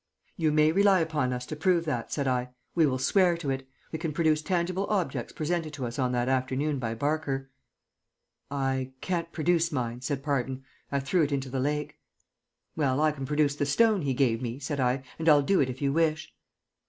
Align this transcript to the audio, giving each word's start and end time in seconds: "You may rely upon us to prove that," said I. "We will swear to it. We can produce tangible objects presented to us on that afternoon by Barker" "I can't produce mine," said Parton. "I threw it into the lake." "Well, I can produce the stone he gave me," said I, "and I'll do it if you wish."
"You 0.35 0.51
may 0.51 0.71
rely 0.71 0.99
upon 0.99 1.31
us 1.31 1.45
to 1.45 1.55
prove 1.55 1.85
that," 1.85 2.11
said 2.11 2.27
I. 2.27 2.49
"We 2.73 2.87
will 2.87 2.97
swear 2.97 3.37
to 3.37 3.51
it. 3.51 3.69
We 3.91 3.99
can 3.99 4.13
produce 4.13 4.41
tangible 4.41 4.87
objects 4.87 5.31
presented 5.31 5.73
to 5.73 5.85
us 5.85 5.99
on 5.99 6.11
that 6.13 6.27
afternoon 6.27 6.79
by 6.79 6.95
Barker" 6.95 7.51
"I 8.49 8.93
can't 9.01 9.31
produce 9.31 9.71
mine," 9.71 10.01
said 10.01 10.23
Parton. 10.23 10.63
"I 10.91 11.01
threw 11.01 11.21
it 11.21 11.31
into 11.31 11.49
the 11.51 11.59
lake." 11.59 11.99
"Well, 12.75 12.99
I 12.99 13.11
can 13.11 13.27
produce 13.27 13.55
the 13.55 13.67
stone 13.67 14.01
he 14.01 14.15
gave 14.15 14.41
me," 14.41 14.57
said 14.57 14.79
I, 14.79 15.03
"and 15.19 15.29
I'll 15.29 15.43
do 15.43 15.59
it 15.59 15.69
if 15.69 15.83
you 15.83 15.93
wish." 15.93 16.33